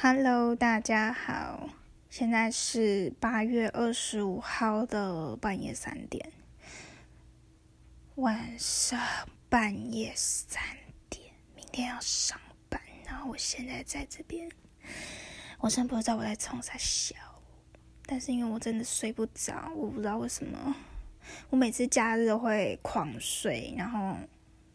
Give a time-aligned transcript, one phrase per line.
[0.00, 1.70] Hello，大家好，
[2.08, 6.30] 现在是八月二十五号的半夜三点，
[8.14, 8.96] 晚上
[9.48, 10.62] 半夜三
[11.10, 12.38] 点，明天要上
[12.68, 14.48] 班，然后我现在在这边，
[15.58, 17.16] 我真不知道我在冲啥笑，
[18.06, 20.76] 但是因为我真的睡不着，我不知道为什么，
[21.50, 24.16] 我每次假日都会狂睡，然后，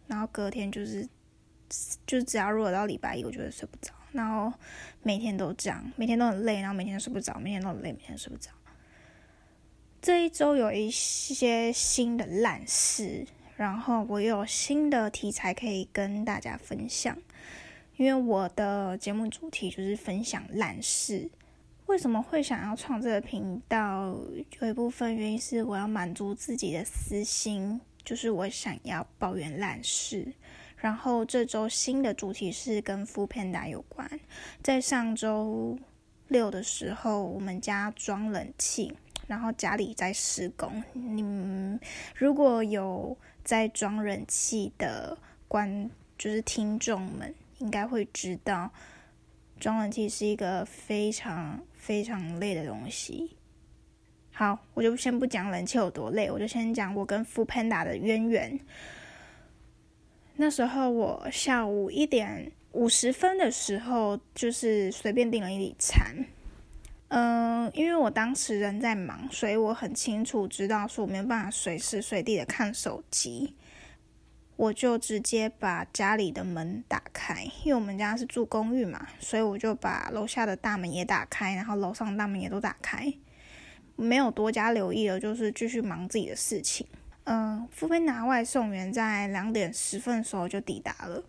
[0.05, 1.08] 然后隔天就是，
[2.05, 3.94] 就只要如果到礼拜一，我就会睡不着。
[4.14, 4.54] 然后
[5.02, 8.49] 每天都这样，每天都很累，然后每天都睡不着，每天都很累，每天睡不着。
[10.02, 13.26] 这一周有一些新的烂事，
[13.57, 17.18] 然后我有新的题材可以跟大家分享。
[17.95, 21.30] 因为我的节目主题就是分享烂事。
[21.85, 24.18] 为什么会想要创这个频道？
[24.59, 30.34] 有一部分原因是我要满足自己的私心，就是我想要抱怨烂事。
[30.84, 34.20] 然后这周新的主题是跟 f o o Panda 有关。
[34.62, 35.80] 在上周
[36.28, 38.94] 六的时候，我们家装冷气，
[39.26, 40.84] 然后家里在施工。
[40.91, 41.80] 你们
[42.13, 48.70] 如果有在装冷气的观，就是听众们，应该会知道，
[49.62, 53.38] 装冷气是一个非常非常累的东西。
[54.34, 58.60] 好，我就先不讲冷气有多累，我就先讲我跟 f o o Panda 的渊源。
[60.35, 66.25] 那时候我下午一点五十分的时候，就是随便订了一礼餐。
[67.09, 73.53] 嗯，因为我当时人在忙，所以我很清楚知道说我没有办法随时随地的看手机，
[74.56, 83.13] 我就直接把家里的门打开，因为我们家是住公寓嘛，所以我就把楼下的大门也打开，然后楼上大门也都打开，
[83.95, 86.88] 没有多加留意了，就是继续忙自己的事情。
[87.25, 91.24] 嗯，富飞拿外送员在两点十分的时候就抵达了，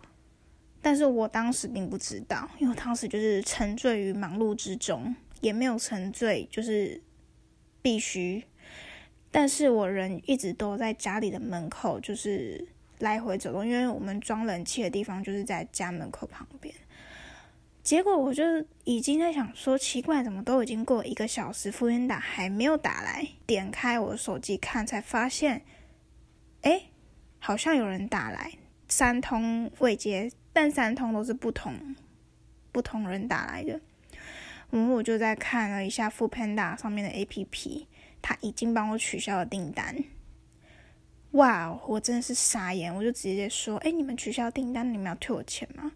[0.81, 7.01] 但是我当时并不知道，因为我当时就是沉醉于忙碌之中，也没有沉醉，就是
[7.81, 8.43] 必须。
[9.31, 12.67] 但是我人一直都在家里的门口，就是
[12.99, 16.75] 来回走动，因为我们装冷气的地方就是在家门口旁边。
[17.83, 18.43] 结果我就
[18.83, 23.27] 已经在想说，奇怪，怎么都已经过一个小时，服务员打还没有打来？
[23.45, 25.61] 点开我的手机看，才发现。
[26.65, 26.81] 哎，
[27.37, 28.53] 好像有人打来，
[28.89, 31.95] 三通未接，但三通都是不同
[32.71, 33.79] 不同人打来的。
[34.71, 37.85] 然后我就在看了一下 f o o Panda 上面的 APP，
[38.19, 39.95] 他已经帮我取消了订单。
[41.33, 45.91] 哇，我真的是傻眼，我就直接说：“哎，你们取消订单，你们要退我钱吗？”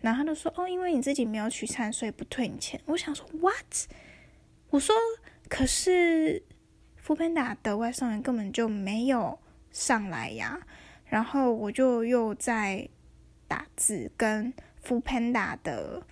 [0.00, 3.86] 然后他就说：“哦，因为你自己没有取餐，所以不退你钱。”我想说：“What？”
[4.70, 4.96] 我说
[5.50, 6.42] ：“可是
[6.96, 9.38] f o o Panda 的外送员根本就没有。”
[9.76, 10.58] 上来呀，
[11.04, 12.88] 然后我就又在
[13.46, 14.50] 打字跟
[14.82, 16.02] f Panda 的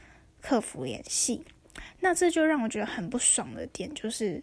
[0.43, 1.47] 客服联系，
[2.01, 4.43] 那这就让我觉得很不爽的点就是。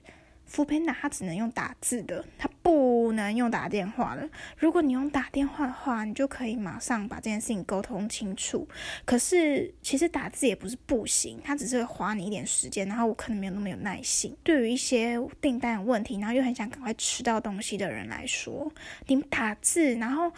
[0.52, 4.30] F p a n d a 它只能用打字的，它不能用打电话的。
[4.58, 8.68] 如果你用打电话的话，你就可以马上把这件事情沟通清楚。
[9.06, 14.36] 可是其实打字也不是不行，它只是会花你一点时间，然后我可能没有那么有耐心。
[14.44, 18.70] 对于一些订单有问题，然后又很想赶快吃到东西的人来说，
[19.08, 20.32] 你打字，然后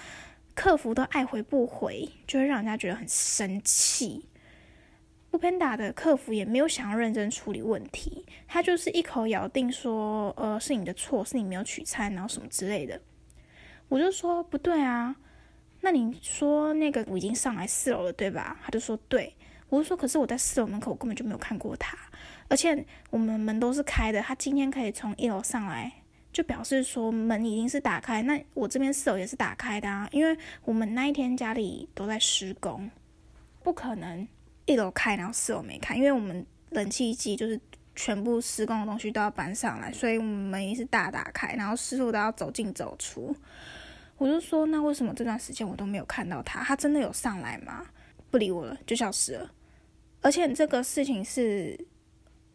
[0.53, 4.23] 客服都爱回不回，就会让人家觉得很生气。
[5.33, 13.01] 不偏打的客服也没有想要认真处理问题，他就是一口咬定说，呃，是你的错，是你没有取餐，然后什么之类的。
[13.89, 15.15] 我就说不对啊，
[15.81, 18.59] 那你说那个我已经上来四楼了，对吧？
[18.63, 19.35] 他就说对。
[19.69, 21.97] 我就说可是我在四楼门口根本就没有看过他，
[22.47, 25.91] 而且我们门都是开的，他今天可以从一楼上来，
[26.31, 28.21] 就表示说门已经是打开。
[28.21, 32.87] 那我这边四楼也是打开的啊，因为我们那一天家里都在施工，
[33.63, 34.27] 不可能。
[34.65, 37.59] 一楼开，然后四楼没开，因为我们冷气机就是
[37.95, 43.35] 全部施工的东西都要搬上来，所以我们门也是大打开，然后师傅都要走进走出。
[44.17, 46.63] 我就说，那为什么这段时间我都没有看到他？
[46.63, 47.85] 他真的有上来吗？
[48.31, 49.51] 不理我了，就消失了。
[50.21, 51.77] 而且这个事情是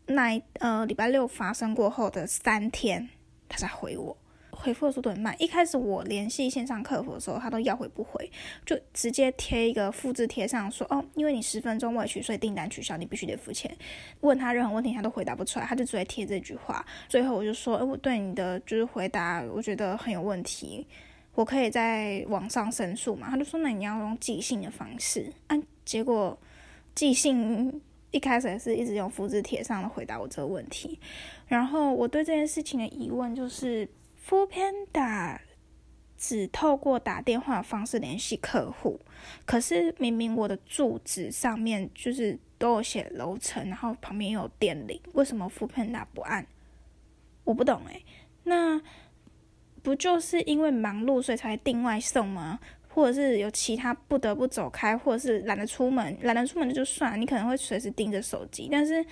[0.06, 3.08] 那一呃礼拜六发生过后的三天，
[3.48, 4.16] 他才回我。
[4.60, 5.34] 回复的速度很慢。
[5.38, 8.30] 一开始我联系线上客服的时候，他都要回不回，
[8.66, 13.74] 就直接贴一个复制贴上说：“哦，因为你十分钟未取，所以订单取消，你必须得付钱。”
[14.20, 16.84] 问他任何问题，他都回答不出来，他就直接贴这句话。
[17.08, 20.84] 最后我就说：“哎，我对你的就是回答，我觉得很有问题，
[21.34, 26.36] 我可以在网上申诉嘛？”他就说：“那你要用寄信的方式。”啊，结果
[26.96, 30.98] 寄信一开始也是一直用复制贴上的回答我这个问题。
[31.46, 33.88] 然后我对这件事情的疑问就是。
[34.28, 35.38] F o o Panda
[36.18, 39.00] 只透过打电话的方式联系客户，
[39.46, 46.46] 可是明明我的住址上面就是都有写楼层，然后旁边又有电铃，为什么 f o o Panda 不按？
[47.44, 48.04] 我不懂诶，
[48.44, 48.78] 那
[49.82, 52.60] 不就是因为忙碌所以才订外送吗？
[52.90, 59.02] 或者是有其他不得不走开，或者是懒得出门，懒得出门就算，你可能会随时盯着手机，但是。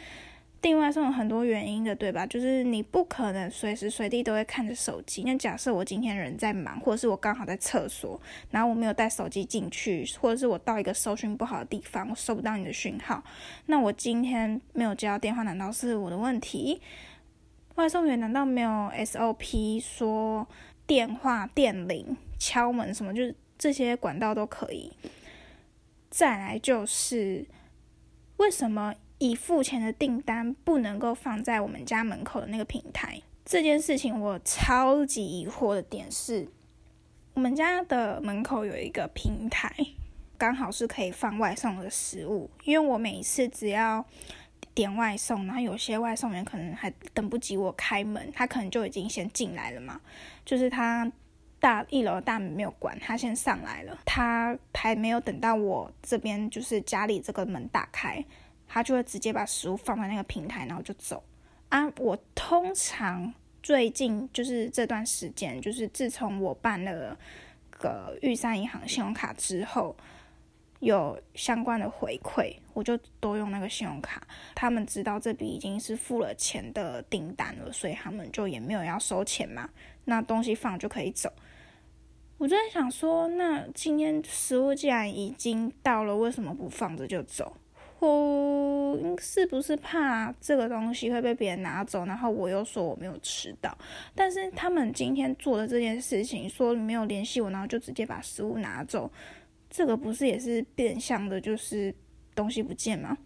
[0.62, 2.26] 另外，是有很多原因的，对吧？
[2.26, 5.23] 就是你不可能随时随地都会看着手机。
[5.23, 8.20] 那假设我今天人在忙，或者是我刚好在厕所，
[8.50, 13.23] 然后我没有带手机进去，或者是我到一个搜寻不好的地方，我收不到你的讯号，
[13.67, 16.81] 那我今天没有接到电话，难道是我的问题？
[17.76, 20.49] 外送员难道没有 SOP 说
[20.85, 24.91] 电话、电铃、敲门什么，就是这些管道都可以？
[26.11, 27.47] 再来就是
[28.38, 28.93] 为什么？
[29.19, 36.47] 已付钱的订单不能够放在我们家门口的那个平台，这件事情我超级疑惑的点是，
[37.35, 39.75] 我们家的门口有一个平台，
[40.37, 42.51] 刚好是可以放外送的食物。
[42.65, 44.05] 因为我每一次只要
[44.75, 49.99] 点外送，然后有些外送员可能还等不及我开门，他可能就已经先进来了嘛。
[50.45, 51.11] 就是他
[51.59, 58.23] 大一楼大门没有关，他先上来了，他还没有等到我这边就是家里这个门打开。
[58.67, 61.23] 他就会直接把食物放在那个平台，然后就走
[61.69, 61.87] 啊。
[61.99, 63.33] 我通常
[63.63, 67.17] 最近就是这段时间，就是自从我办了
[67.71, 69.97] 个玉山银行信用卡之后，
[70.81, 74.27] 有相关的回馈，我就都用那个信用卡。
[74.55, 79.69] 他们知道这笔已经是付了钱的订单了，所以他们就也没有要收钱嘛。
[80.05, 81.33] 那东西放就可以走。
[82.39, 87.57] 我就在想说，那今天食物既然已经到了，为什么不放着就走？
[87.99, 92.05] 我是不是怕这个东西会被别人拿走？
[92.05, 93.77] 然后我又说我没有吃到，
[94.15, 99.11] 但是他们今天做的这件事情，说没有联系我，然后就直接把食物拿走，
[99.71, 101.95] 这个不是也是变相的，就是
[102.35, 103.17] 东西不见吗？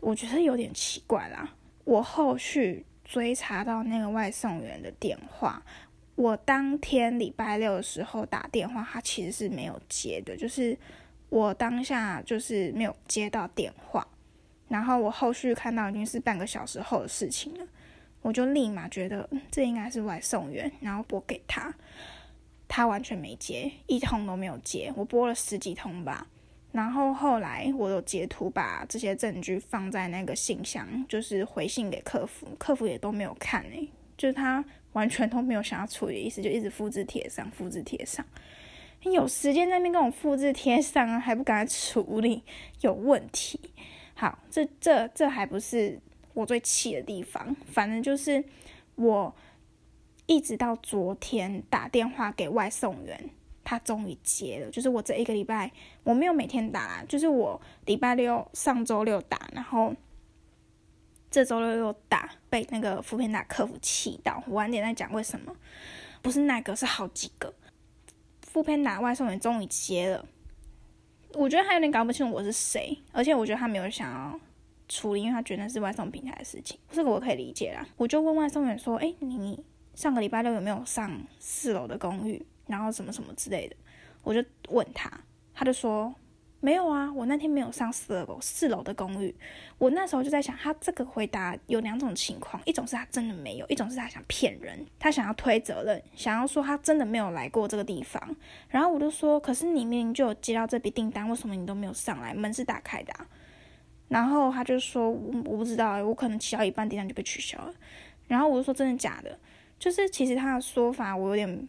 [0.00, 1.54] 我觉得有点奇怪啦。
[1.84, 5.62] 我后续追查到那个外送员的电话，
[6.14, 10.76] 我当天礼拜六的时候打电话，他其实是没有接的，就是。
[11.28, 14.06] 我当下就是没有接到电话，
[14.68, 17.66] 然后我后续看到已经是半个小时后的事情了，
[18.22, 21.74] 我就立马觉得这应该是外送员，然后拨给他，
[22.68, 26.26] 他完全没接，一通都没有接，我拨了十几通吧，
[26.70, 38.24] 然后后来我有截图把这些证据放在那个信箱，就是回信给客服，客服也都没有看诶，就是他完全都没有想要处理的意思，就一直复制贴上，复制贴上。
[39.12, 42.42] 有时间在那边跟我复制贴上啊，还不赶快处理，
[42.80, 43.60] 有问题。
[44.14, 46.00] 好，这这这还不是
[46.32, 48.42] 我最气的地方，反正就是
[48.94, 49.34] 我
[50.26, 53.30] 一直到昨天打电话给外送员，
[53.62, 54.70] 他终于接了。
[54.70, 55.70] 就是我这一个礼拜
[56.02, 59.94] 我没有每天打，就是我礼拜六上周六打，然后
[61.30, 64.42] 这周六又打，被那个扶贫打客服气到。
[64.46, 65.54] 我晚点再讲为什么，
[66.22, 67.52] 不是那个，是好几个。
[68.54, 70.24] 副片打外送员终于接了，
[71.32, 74.40] 我觉得他有点搞不清楚我是谁，而且我觉得他没有想要
[74.88, 77.84] 处理，因为他觉得是外送平台的事情，这个我可以理解啦。
[77.96, 79.58] 我就问外送员说：“哎，你
[79.96, 83.74] 上个礼拜六有没有上四楼的公寓，然后什么什么之类的？”
[84.22, 85.10] 我就问他，
[85.52, 86.14] 他就说。
[86.64, 89.34] 没有啊，我那天没有上四楼四楼的公寓。
[89.76, 98.34] 我那时候就在想，他这个回答有两种情况，一种是他真的没有，一种是他想骗人，他想要推责任，想要说他真的没有来过这个地方。
[98.70, 102.32] 然后我就说，可是你明明就有接到这笔订单，为什么你都没有上来？
[102.32, 103.12] 门是打开的。
[104.08, 107.74] 然后他就说，我我不知道，我可能骑到一半订单就被取消了。
[108.26, 109.38] 然后我就说，真的假的？
[109.78, 111.68] 就是其实他的说法，我有点。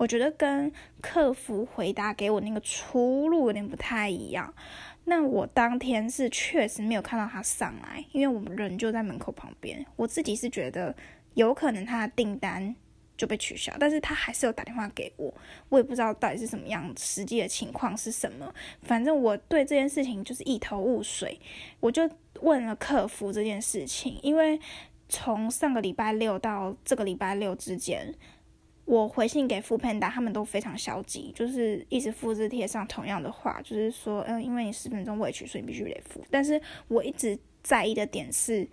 [0.00, 4.54] 我觉得跟客服回答给我那个出路有点不太一样。
[5.04, 9.84] 那我当天是确实没有看到他上来，因为我们人就在门口旁边。
[9.96, 10.96] 我自己是觉得
[11.34, 12.74] 有可能他的订单
[13.14, 15.34] 就被取消，但是他还是有打电话给我，
[15.68, 18.50] 我也不知道到底是什么样，实际的情况是什么。
[18.80, 21.38] 反正我对这件事情就是一头雾水，
[21.78, 22.08] 我就
[22.40, 24.58] 问了客服这件事情，因为
[25.10, 28.14] 从上个礼拜六到这个礼拜六之间。
[28.90, 36.20] 我回信给富胖达，他们都非常消极，就是一直复制贴上同样的话，就是说，嗯，因为你十分钟未取，所以必须得付。
[36.28, 38.68] 但是我一直在意的点是，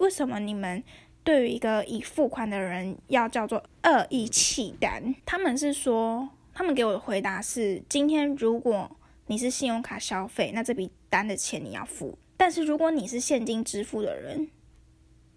[0.00, 0.84] 为什么你们
[1.24, 5.14] 对于一个已付款的人要叫做恶意弃单？
[5.24, 8.94] 他们是说，他们给我的回答是，今天如果
[9.28, 14.50] 你是信用卡消费，那这笔单的钱你要付；但是如果你是现金支付的人，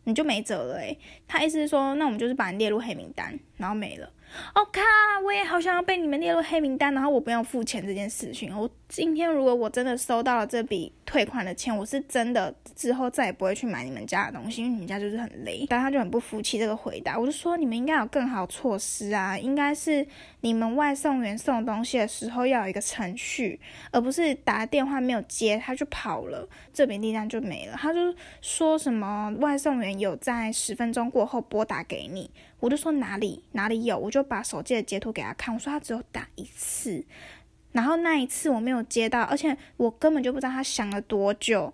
[0.06, 0.78] 你就没辙了。
[0.78, 0.98] 诶，
[1.28, 3.38] 他意思是说，那我们就是把你列入黑名单。
[3.58, 4.10] 然后没了。
[4.54, 4.82] 哦靠！
[5.24, 8.56] 我也好想要被你们列入黑名单，然后我不用付钱这件事情。
[8.56, 15.66] 我今天如果我真的收到了这笔退款的钱，我是真的之后再也不会去买你们家的东西，因为你们家就是很雷。
[15.68, 20.06] 但他就很不服气这个回答，我就说你们应该有更好措施啊，应该是
[20.42, 23.60] 你们外送员送东西的时候要有一个程序，
[23.92, 27.74] 而不是打电话没有接他就跑了，这笔订单就没了。
[27.76, 32.30] 他就说什么外送员有在十分钟过后拨打给你。
[32.66, 35.54] 我就说哪里哪里有，我就把手机的截图给他看。
[35.54, 37.06] 我说他只有打一次，
[37.74, 41.72] 然后那一次我没有接到，而且我根本就不知道他想了多久，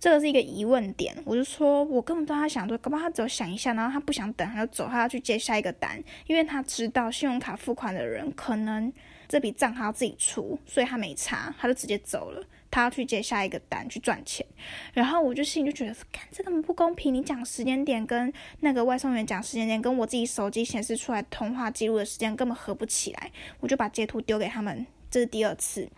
[0.00, 1.16] 这个是一个疑问点。
[1.24, 8.92] 我就说我根本不知道他想多，搞不好他只有想一下，然后他不想等，他就走，他要去接下一个单，因为他知道信用卡付款的人可能
[9.28, 12.44] 这笔账他要自己出，所以他没查，他就直接走了。
[12.70, 14.44] 他要去接下一个单去赚钱，
[14.92, 17.12] 然后我就心里就觉得，干这根本不公平。
[17.12, 23.30] 你讲时间点跟那个外送员讲时间点，跟我自己手机显示出来通话记录的时间根本合不起来。
[23.60, 25.88] 我就把截图丢给他们，这是第二次。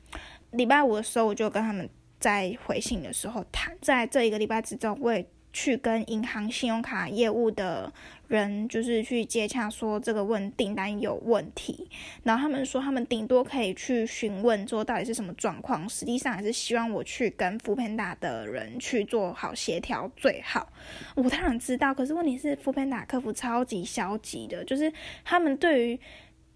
[0.52, 7.92] 礼拜五的时候，我就跟他们在回信的时候谈，在这一个礼拜之中，我也去跟银行信用卡业务的。
[8.28, 11.88] 人就是去接洽说这个问订单有问题，
[12.23, 20.73] 然后他们说他们顶多可以去询问说到底是什么状况，实际上还是希望我去跟福片达的人去做好协调最好。
[21.16, 24.92] 我当然知道，可是问题是福片达客服超级消极的，就是
[25.25, 25.99] 他们对于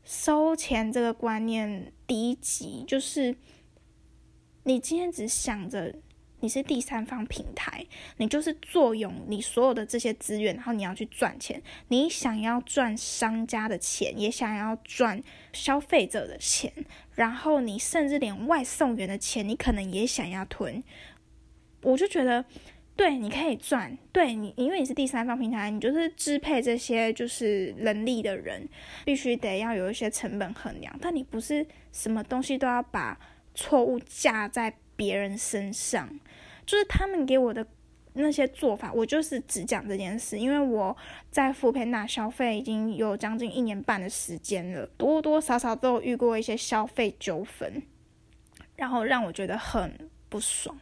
[0.05, 3.35] 收钱这个观念低级，就是
[4.63, 5.93] 你今天只想着。
[6.45, 7.87] 你是第三方平台，
[8.19, 11.63] 你就是作用你所有的这些资源，然后你要去赚钱。
[11.89, 15.23] 你想要赚商家的钱，也想要赚
[15.55, 16.71] 消费者的钱，
[17.15, 20.85] 然后你甚至连外送员的钱，你可能也想要吞。
[21.81, 22.45] 我就觉得，
[22.95, 28.69] 对，你可以赚，对你，因为你是第三方平台，你就是支配这些就是人力的人，
[29.07, 30.95] 必须得要有一些成本衡量。
[31.01, 33.19] 但你不是什么东西都要把
[33.55, 36.21] 错误架在别人身上。
[36.67, 37.67] 就是他们给我的
[38.15, 40.97] 那些做法，我就是只讲这件事，因为我
[41.31, 47.83] 在富平那消费已经有将近一年半的时间了，多多少少都遇过一些消费纠纷，
[48.77, 49.93] 然后让我觉得很
[50.29, 50.79] 不爽。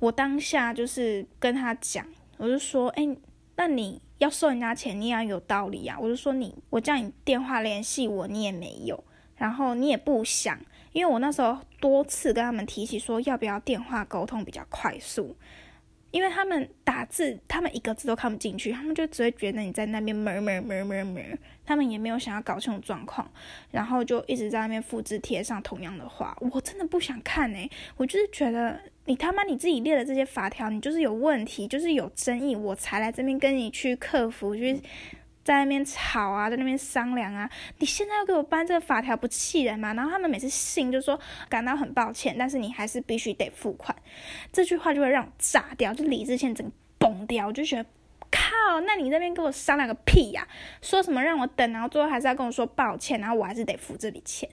[0.00, 2.04] 我当下就是跟他讲，
[2.38, 3.16] 我就说，哎，
[3.56, 5.96] 那你要收人家钱，你也要有道理啊。
[6.00, 9.04] 我就说你，我叫你电话联系我，你也没有，
[9.36, 10.58] 然后你也不想。
[10.94, 15.36] 因为我那时候多次跟他们提起说要不要电话沟通比较快速，
[16.12, 21.36] 因为他们打字，他们一个字都看不进去，他们就只会觉得你在那边哞哞哞哞哞，
[21.66, 23.28] 他们也没有想要搞清楚状况，
[23.72, 26.36] 然后就一直在那边复制贴上同样的话。
[26.52, 34.80] 我真的不想看哎，我就是觉得你他妈你自己列的这些法条，你就是有问题，就是有争议，我才来这边跟你去克服去。
[35.44, 37.48] 在那边吵啊，在那边商量啊，
[37.78, 39.92] 你现在要给我颁这个法条，不气人吗？
[39.92, 43.94] 然后他们每次信就说感到很抱歉，但是你还是必须得付款。
[44.50, 47.46] 这句话就会让我炸掉，就理智线整个崩掉。
[47.46, 47.84] 我就觉得
[48.30, 50.48] 靠，那你那边跟我商量个屁呀？
[50.80, 54.48] 说什么让我等，然后最后还是要跟我说抱歉，然后我还是得付这笔钱。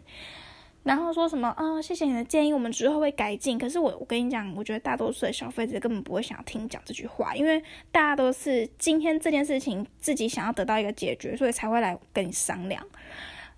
[0.83, 1.79] 然后说什么啊？
[1.79, 3.55] 谢谢你的建议，我们之后会改进。
[3.55, 7.61] 可是我我跟你讲，我觉得大多数的消费者根本不会想要听讲这句话，因为
[7.91, 12.83] 大家都是今天这件事情自己想要得到一个解决，所以才会来跟你商量，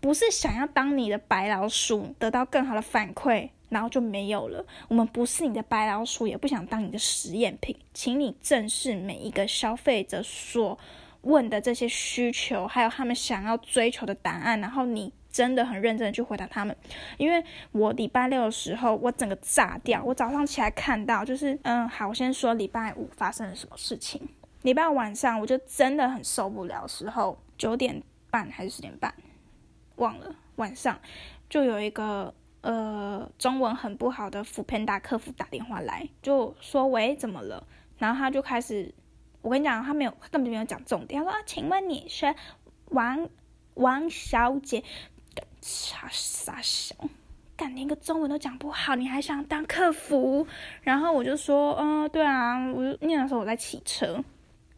[0.02, 4.66] 不是想要当你的白老鼠，得到更好的反馈，然后就没有了。
[4.90, 10.78] 我们不是你的白老鼠，也不想当你的实验品，请你正视每一个消费者所
[11.22, 15.14] 问的这些需求，还有他们想要追求的答案，然后你。
[15.34, 16.74] 真的很认真的去回答他们，
[17.18, 20.02] 因为我礼拜六的时候我整个炸掉。
[20.04, 24.22] 我早上起来看到，就是嗯，好，我先说礼拜五发生了什么事情。
[24.62, 29.12] 礼拜五晚上我就真的很受不了，时候九点半还是十点半，
[29.96, 30.36] 忘了。
[30.58, 31.00] 晚上
[31.50, 37.66] 就有一个呃中文很不好的福 Panda 客服打电话来，就说喂怎么了？
[37.98, 38.94] 然后他就开始，
[39.42, 41.20] 我跟你讲，他没有，他根本就没有讲重点。
[41.24, 42.36] 他说啊，请问你是
[42.90, 43.28] 王
[43.74, 44.84] 王小姐？
[45.64, 46.94] 傻傻笑，
[47.56, 50.46] 干连个中文都讲不好，你还想当客服？
[50.82, 54.22] 然后我就说，嗯，对啊，我就念的时候我在骑车，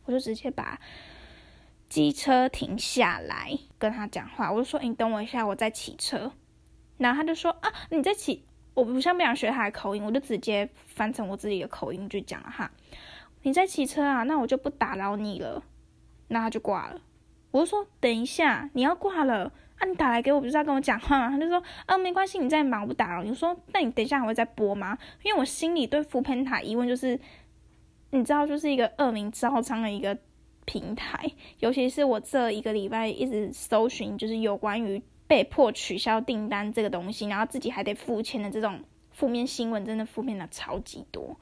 [0.05, 0.79] 我就直接把
[1.89, 6.31] 机车停下来跟他讲话，我就说，你等我一下，我在骑车。
[6.97, 8.45] 然后他就说，啊，你在骑？
[8.75, 12.69] 我不像不想学他的口音，我就直接翻成我自己的口音去讲了哈。
[13.41, 14.21] 你在骑车啊？
[14.23, 15.63] 那我就不打扰你了。
[16.27, 17.01] 那他就挂了。
[17.51, 19.51] 我就说，等一下，你要挂了。
[19.77, 21.29] 啊，你打来给我不是要跟我讲话吗？
[21.29, 23.33] 他就说，啊，没关系，你在忙，我不打扰你。
[23.33, 24.97] 说，那你等一下还会再播吗？
[25.23, 27.19] 因为我心里对福喷塔疑问就是，
[28.11, 30.17] 你知道，就是一个恶名昭彰的一个
[30.63, 31.29] 平台，
[31.59, 38.79] 尤其是我这一个礼拜一直搜寻，就是有关于被迫取消订单这个东西，然后自己还得付钱的这种
[39.11, 41.37] 负面新闻，真的负面的超级多，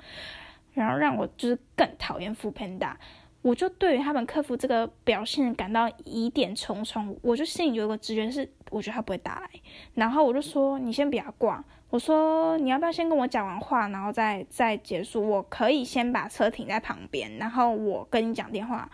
[0.73, 2.97] 然后让我就是更讨厌富拍塔。
[3.43, 9.49] 我就对于他们客服这个表现感到疑点重重，我就心里有一个直觉是，我觉得他不会打来，
[9.93, 18.89] 然后我就说你先不要挂，我说你要不要先跟我讲完话，然后再再结束，我可以先把车停在旁边，然后我跟你讲电话。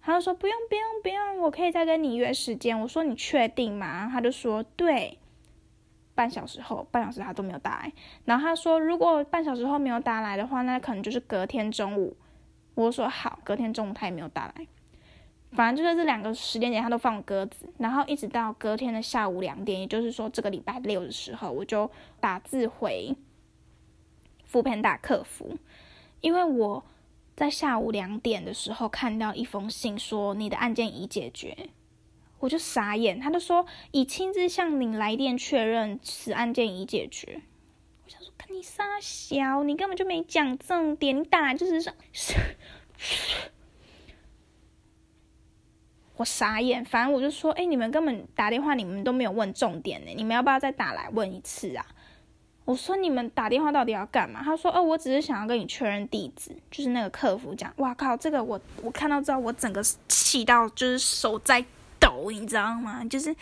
[0.00, 2.78] 他就说不用不用不用，我可以再跟你约时间。
[2.78, 4.08] 我说你确定吗？
[4.10, 5.18] 他就说对，
[6.14, 7.92] 半小时后，半小时他都没有打来。
[8.24, 12.16] 然后他说如果半小时后没有打来的话，那可能就是隔天中午。
[12.84, 14.66] 我说好，隔天中午他也没有打来，
[15.50, 23.16] 反正就是这两个时间点他都放鸽子，然后一直到隔天的下午两点，也就是说这个礼拜六的时候，我就打字回
[24.44, 25.58] 副片打客服，
[26.20, 26.84] 因为我
[27.34, 31.70] 在下午两点的时候看到一封信说你的案件已解决，
[32.38, 37.42] 我就傻眼，他就说已亲自向你来电确认此案件已解决。
[38.50, 41.92] 你傻小，你根本就没讲重点，你打就是说，
[46.16, 46.84] 我傻眼。
[46.84, 50.12] 反正我就说，哎，你们根本打电话，你们都没有问重点呢。
[50.16, 51.86] 你们要不要再打来问一次啊？
[52.64, 54.42] 我说你们打电话到底要干嘛？
[54.42, 56.56] 他说，哦，我只是想要跟你确认地址。
[56.70, 61.62] 就是那个客服讲，哇靠，这个我我看到之后，我整个气到就是手在
[62.00, 63.04] 抖，你知道吗？
[63.04, 63.36] 就是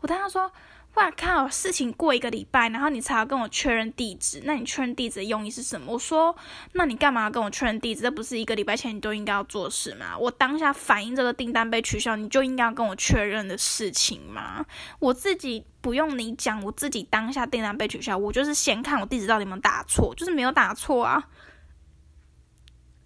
[0.00, 0.52] 我当时说。
[0.94, 1.48] 哇靠！
[1.48, 5.90] 事情过一个礼拜，然后你才要跟我确认地址，那你确认地址的用意是什么？
[5.94, 6.36] 我说，
[6.74, 8.02] 那你干嘛要跟我确认地址？
[8.02, 10.16] 这不是一个礼拜前你都应该要做事吗？
[10.18, 14.66] 我当下反映这个订单被取消，你就应该要跟我确认的事情吗？
[14.98, 21.26] 我自己不用你讲，我自己当下订单被取消，我就是先看我地址到底有没有打错，就是没有打错啊。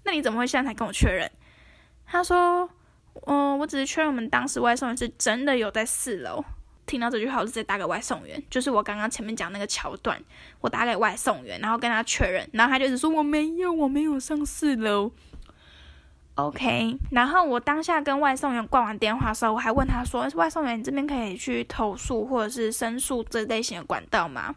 [0.02, 1.30] 那你怎么会现在才跟我确认？
[2.04, 2.68] 他说，
[3.26, 6.44] 嗯，我只是确认我们当时外送员是真的有在四楼。
[6.86, 10.22] 听到这句话，我就直接打给外送员，就是我刚刚前面讲那个桥段，
[10.60, 15.10] 我打给外送员，然后跟他确认，然后他就一直说我没有，我没有上四楼。
[16.36, 24.54] OK，然后我当下跟外送员挂完电话的时候，我还问他说，外送员你这边可以去投诉或者是申诉这类型的管道吗？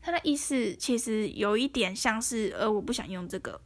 [0.00, 3.60] 他的意思其实有一点像是，呃，我不想用这个，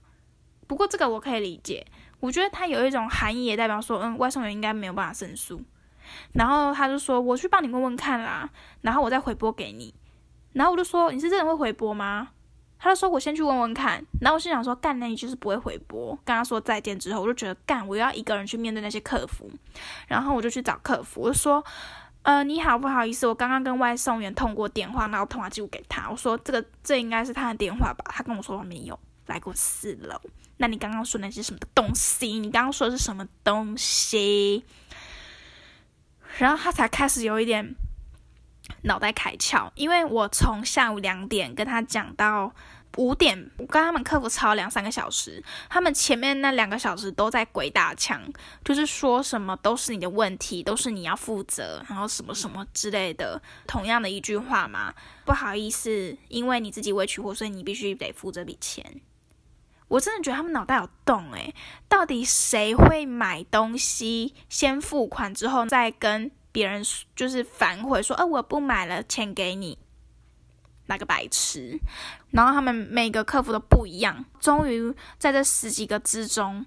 [0.66, 1.87] 不过这个我可以理解，
[2.18, 5.62] 我觉得他有一种含义，也代表说，嗯，外送员应该没有办法申诉。
[6.33, 8.48] 然后他就说：“我去帮你问问看啦，
[8.81, 9.94] 然后我再回拨给你。”
[10.53, 12.29] 然后我就说：“你是真的会回拨吗？”
[12.79, 19.48] 他就说：“我先去问问看。”然后我心想说：“干，那你就是不会回拨。”跟他说再见之后，我就觉得干，我要一个人去面对那些客服。
[20.09, 21.64] 然后我就去找客服，我就说
[22.22, 26.11] ：“呃，你好，不好意思，我刚刚跟外送员通过电话，然后通话记录给他。
[26.11, 28.05] 我说这个这应该是他的电话吧？
[28.09, 30.20] 他跟我说没有来过四楼。
[30.57, 32.38] 那你刚刚说那些什么的东西？
[32.40, 34.64] 你刚刚说的是什么东西？”
[36.38, 37.75] 然后他才开始有一点
[38.83, 42.53] 脑袋开窍，因为我从下午两点跟他讲到
[42.97, 48.21] 五点，我跟他们客服吵两三个小时，他们前面那两个小时都在鬼打墙，
[48.64, 54.92] 就是说什么都是你的问题，都是你要负责，然后什么什么之类的，同样的一句话嘛，
[55.25, 59.01] 不好意思，因为你自己未取货，所以你必须得付这笔钱。
[59.92, 61.55] 我真的觉得他们脑袋有洞诶，
[61.87, 66.83] 到底谁会买东西先付款之后再跟别人
[67.14, 69.76] 就是反悔说，呃，我不买了，钱给你，
[70.87, 71.78] 那个白痴。
[72.31, 74.24] 然后他们每个客服都不一样。
[74.40, 76.64] 终于在这十几个之中，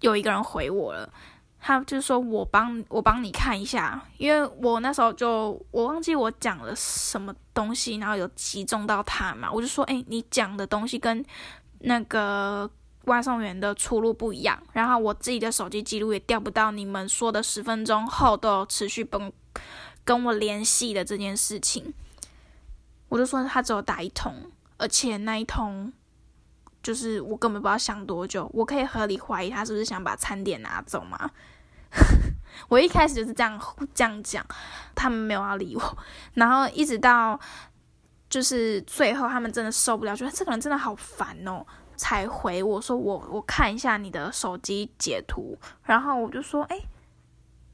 [0.00, 1.10] 有一个人回我了，
[1.58, 11.24] 他就说我帮我帮你看一下，因为我那时候就我忘记我讲了什么东西，然后有击中到他嘛，我就说，哎，你讲的东西跟。
[11.84, 12.70] 那个
[13.04, 19.32] 外送员的出入不一样，然后我自己的手机记录也调不到你们说的十分钟后都有持续跟
[20.04, 21.92] 跟我联系的这件事情，
[23.08, 25.92] 我就说他只有打一通，而且那一通
[26.82, 31.30] 就是我根本不知道想多久，我可以合理怀疑他是不是想把餐点拿走吗？
[32.68, 33.60] 我一开始就是这样
[33.92, 34.46] 这样讲，
[34.94, 35.98] 他们没有要理我，
[36.34, 37.40] 然后一直到。
[38.32, 41.62] 就是最后他们真的受不了，觉得这个人真的好烦哦，
[41.96, 46.80] 才回我说我我看一下你的手机截图，然后我就说，哎，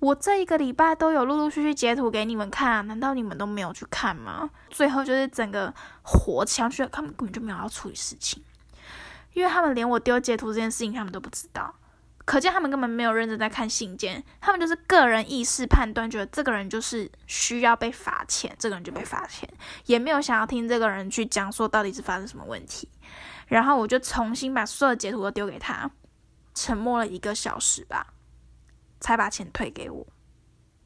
[0.01, 4.51] 我这一个礼拜都有陆陆续续截图给你们看，难道你们都没有去看吗？
[4.69, 8.43] 最后就是整个火起来，他们根本就没有要处理事情，
[9.35, 11.73] 因为他们连我丢截图这件事情他们都不知道。
[12.29, 19.49] 可见他们根本没有认真在看信件，他们就是个人意识判断，觉得这个人就是需要被罚钱，这个人就被罚钱，
[19.87, 22.87] 也没有想要听这个人去讲说到底是发生什么问题。
[23.47, 25.91] 然后我就重新把所有截图都丢给他，
[26.55, 28.09] 沉默了一个小时吧，
[29.01, 30.07] 才把钱退给我。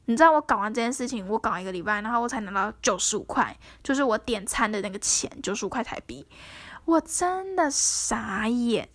[0.05, 3.53] 你知道我搞完这件事情，我搞一个礼拜，然后我才拿到九十五块，
[3.83, 6.25] 就是我点餐的那个钱，九十五块台币，
[6.85, 8.87] 我真的傻眼，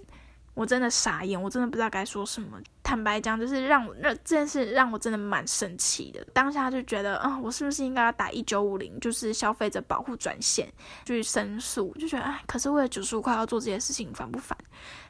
[0.58, 2.58] 我真的傻眼，我真的不知道该说什么。
[2.82, 6.26] 坦白讲，就是让我那这件事让我真的蛮生气的。
[6.34, 10.68] 当下就觉得，啊，我是不是应该要打一九五零，就是消费者保护专线
[11.04, 11.94] 去申诉？
[11.96, 14.58] 就觉得，哎，可是为了九十五块要做这些事情，烦不烦？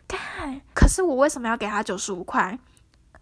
[0.07, 2.59] 看，可是我为什么要给他九十五块？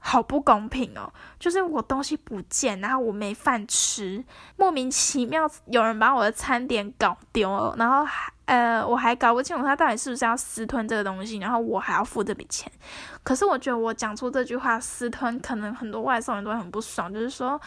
[0.09, 1.13] 好不公平哦！
[1.37, 4.25] 就是我东西不见，然后我没饭吃，
[4.57, 12.71] 莫名其妙有人把我的餐点搞丢了，然后还呃我还搞不清楚他到底是不是要私吞这个东西，然后我还要付这笔钱。
[13.25, 17.61] 可是我觉得我讲出这句话私吞，可能很多外送人都很不爽，就是说，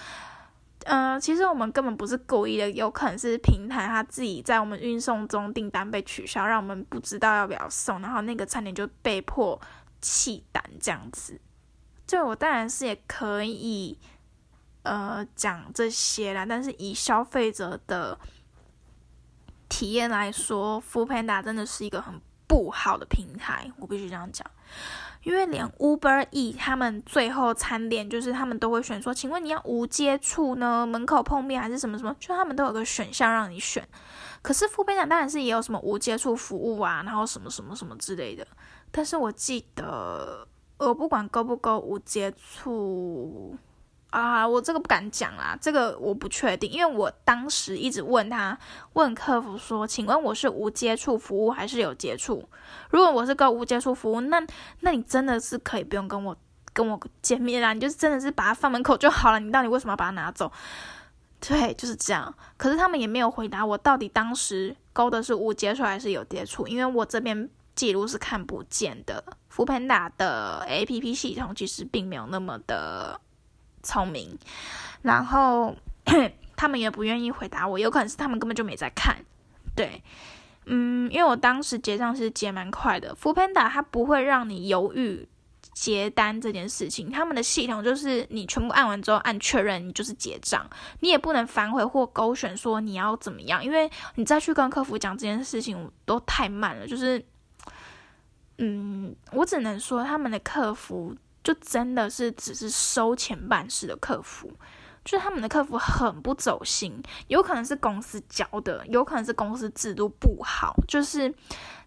[0.86, 9.60] 嗯，其实我们根本不是故意的，有可能是平台他自己在我们运送中订单被取消，让我们不知道要不要送，然后那个餐点就被迫
[10.00, 11.38] 弃单这样子。
[12.10, 13.96] 就我当然是也可以，
[14.82, 16.44] 呃，讲这些啦。
[16.44, 18.20] 但是以消费者的
[19.70, 24.44] 体验来说 f o o Panda 真的是一个很不好的平台，我必须这样讲。
[25.22, 32.16] 因为连 Uber E 他们最后餐点就是他们都会选说，请问你要无接触呢，门口碰面还是什么什么？
[32.20, 33.88] 就他们都有个选项让你选。
[34.42, 38.48] 可是 f o o Panda 当然是也有什么无接触服务啊，然后什么什么什么之类的。
[38.90, 40.48] 但是我记得。
[40.80, 43.54] 我不管够不够无接触
[44.12, 48.58] 啊，我这个不敢讲啦，这个我不确定，因为我当时一直问他，
[48.94, 52.48] 问客服说，请问我是无接触服务还是有接触？
[52.90, 54.42] 如果我是个无接触服务，那
[54.80, 56.36] 那你真的是可以不用跟我
[56.72, 60.52] 跟我见面啦，你就是真的是把它放门口就好了，你到底为什么要把它拿走？
[61.42, 62.34] 对，就是这样。
[62.58, 67.50] 可是他们也没有回答我，到底当时勾的是无接触还是有接触，因为我这边。
[67.76, 69.24] 记录是看不见的。
[69.50, 73.20] 福 d 达的 A P P 系统其实并没有那么的
[73.84, 74.38] 聪明，
[75.02, 75.76] 然后
[76.56, 79.18] 他们也不愿意回答我，有可能是他们根本就没在看。
[79.76, 80.02] 对，
[80.66, 83.14] 嗯，因为我当时结账是结蛮快的。
[83.16, 85.28] 福 d 达它不会让你犹豫
[85.74, 97.26] 结单这件事情，他们的系统就是你全部按完之后按确认，你就是结账，你也不能反悔或勾选说你要怎么样，因为你再去跟客服讲这件事情都太慢了，就是。
[98.60, 104.52] 嗯，我只能说他们的客服就真的是只是收钱办事的客服，
[105.04, 111.34] 就是他们的客服很不走心，有可能是公司教的，有可能是公司制度不好，就是。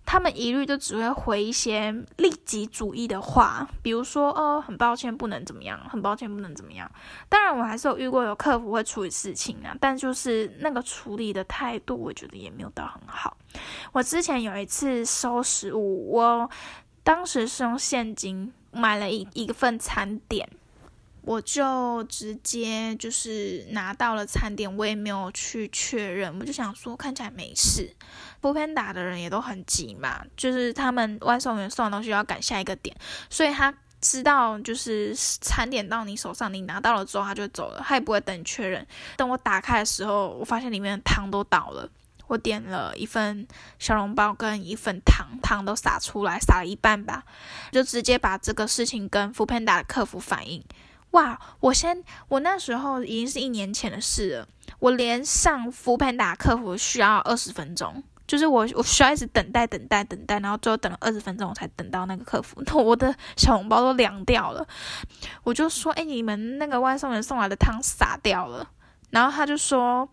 [0.04, 6.90] 他们一律都只会回一些利己主义的话，比如说，哦，很抱歉，不能怎么样，很抱歉，不能怎么样。
[7.28, 13.36] 当然，我还是有遇过有客服会处理事情啊，但就是那个处理的态度，我觉得也没有到很好。
[13.92, 16.50] 我之前有一次收食物，我
[17.02, 20.48] 当时是用现金买了一一份餐点。
[21.22, 27.94] 我就直接就是拿到了餐点，我也没有去确认，我就想说看起来没事。
[28.40, 32.96] 不偏打的人也都很急嘛，就是他们外送员送的东西要赶下一个点，
[33.30, 38.84] 所以他知道就是餐点到你手上，你拿到了之后他就走了，他也不会等你确认。
[39.16, 41.88] 等我打开的时候，我发现里面的汤都倒了。
[42.26, 43.46] 我点了一份
[43.78, 47.22] 小笼包跟一份汤，汤都洒出来，洒了一半吧，
[47.70, 50.64] 就直接把这个事情跟福偏达的客服反映。
[51.12, 51.40] 哇！
[51.60, 54.48] 我先，我那时候已经是一年前的事了。
[54.78, 62.62] 我连上福盘打客服需要二十分钟，就是我我需要一直等待等待等待，然后最后等了二十分钟我才等到那个客服。
[62.66, 64.66] 那 我的小红包都凉掉了，
[65.44, 68.70] 我就说：“哎，你们那个外送员送来的汤洒掉了。”
[69.10, 70.08] 然后他就说。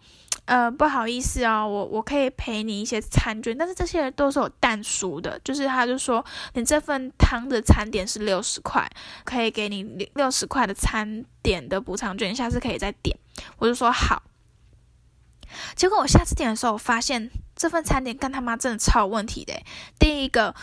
[0.49, 8.89] 呃，不好意思哦，我我可以赔你一些餐券，但是这些人都是有淡熟的，就是他就说你这份汤的餐点是六十块，
[9.23, 9.83] 可以给你
[10.15, 13.15] 六十块的餐点的补偿券，下次可以再点。
[13.59, 14.23] 我就说好。
[15.75, 19.53] 结果我下次点的时候，我发现这份餐点跟他妈真的超有问题的。
[19.99, 20.55] 第一个，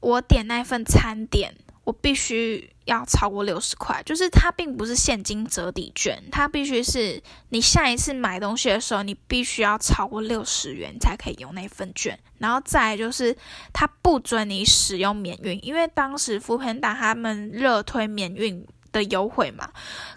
[0.00, 1.54] 我点那份餐点。
[1.86, 12.18] 我必须要超过六十块，就是它并不是现金折抵券，它必须是你下一次买东西的时候，你必须要超过六十元才可以用那份券。
[12.38, 13.36] 然后再就是
[13.72, 19.70] 它不准你使用免运，因为当时福朋达他们热推免运的优惠嘛，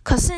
[0.04, 0.34] 可是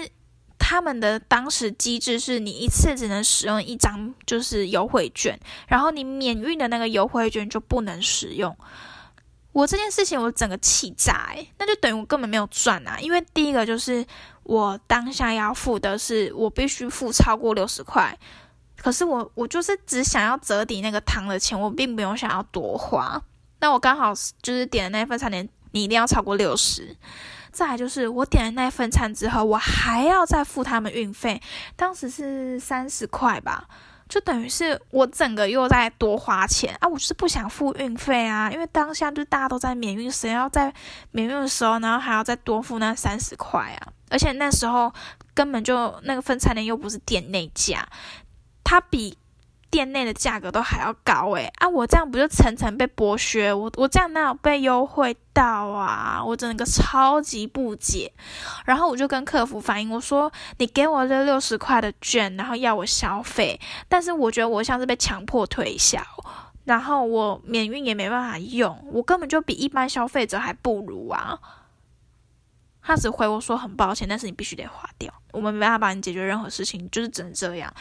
[0.59, 8.57] 他们的当时机制是你一次只能使用一张就是优惠券，然后你免运的那个优惠券就不能使用。
[9.51, 12.97] 我这件事情我整个气炸诶，那就等于我根本没有赚啊！
[12.99, 14.05] 因为第一个就是
[14.43, 18.17] 我当下要付的是我必须付超过六十块，
[18.77, 23.21] 可是我我就是只想要折抵那个糖的钱，我并没有想要多花。
[23.59, 26.95] 那我刚好就是点的那份餐点，你一定要超过六十，
[27.51, 31.41] 再来就是我点了那份餐之后，我还要再付他们运费，
[31.75, 33.67] 当时是三十块吧，
[34.11, 36.87] 就等于是我整个又在多花钱啊！
[36.87, 40.73] 我就是不想付运费啊，因为当下就大家都在免运，谁要在
[41.11, 43.87] 免运的时候，然后还要再多付那三十块啊？
[44.09, 44.93] 而且那时候
[45.33, 47.87] 根本就那个分餐的又不是店内价，
[48.65, 49.17] 它比。
[49.71, 51.51] 店内的价格都还要高诶。
[51.55, 51.67] 啊！
[51.67, 53.51] 我这样不就层层被剥削？
[53.53, 56.21] 我我这样哪有被优惠到啊？
[56.23, 58.11] 我整个超级不解。
[58.65, 65.99] 然后我就跟客服反映，我说你给我这六十块的券，然后要我消费，但是我觉得我像是被强迫推销，
[66.65, 71.39] 然后我免运也没办法用，我根本就比一般消费者还不如啊！
[72.83, 77.71] 他只回我说很抱歉，但是你必须得花掉，我们没办法帮你解决任何事情，就是只能这样。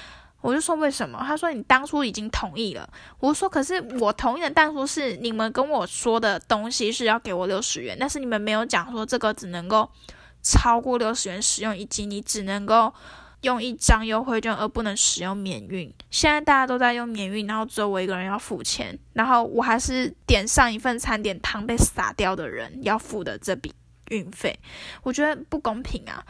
[0.40, 1.22] 我就说为什么？
[1.26, 2.88] 他说你当初已经同意了。
[3.18, 9.90] 我说可是我同意的当初是你们跟我说的东西是要给我六十元，但是你们没有讲说这个只能够
[10.42, 12.92] 超过六十元使用，以及你只能够
[13.42, 15.92] 用一张优惠券而不能使用免运。
[16.10, 23.74] 现在大家都在用免运，然后只有我一个人要付钱，然后我还是点上一份餐点汤被洒掉的人要付的这笔
[24.08, 24.58] 运费，
[25.02, 26.24] 我觉得不公平啊。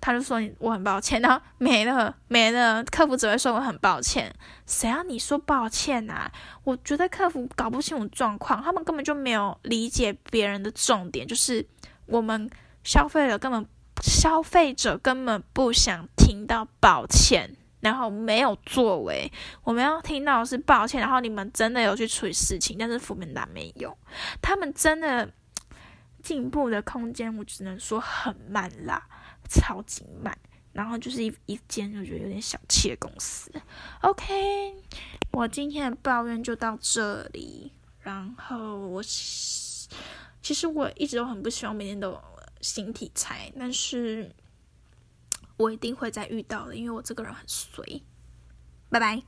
[0.00, 4.34] 他就说：“我很抱歉。”然后没了没了，客服只会说我很抱歉。
[4.66, 6.30] 谁要你说抱歉啊？
[6.64, 11.66] 我觉得客服搞不清楚状况，他们根本就没有理解别人的重点，就是
[12.06, 12.48] 我们
[12.82, 13.66] 消费者根本
[14.02, 19.30] 消费者根本不想听到抱歉，然后没有作为。
[19.62, 23.96] 我们要听到是抱歉，然后你们真的有去处理事情，但是福面达没有，
[24.40, 25.28] 他们真的
[26.22, 29.06] 进步的空间，我只能说很慢啦。
[29.50, 30.38] 超级慢，
[30.72, 33.52] 然后就是一一间我觉得有点小气的公司。
[34.02, 34.74] OK，
[35.32, 37.72] 我今天的抱怨就到这里。
[38.00, 42.18] 然后我其实我一直都很不希望每天都
[42.60, 44.34] 新题材，但是
[45.56, 48.02] 我一定会再遇到的，因为我这个人很随。
[48.88, 49.22] 拜拜。